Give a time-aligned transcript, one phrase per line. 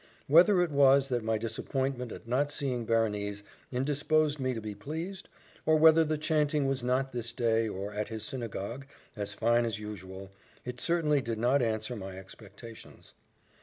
[0.25, 5.29] Whether it was that my disappointment at not seeing Berenice indisposed me to be pleased,
[5.63, 9.77] or whether the chanting was not this day, or at this synagogue, as fine as
[9.77, 10.31] usual,
[10.65, 13.13] it certainly did not answer my expectations.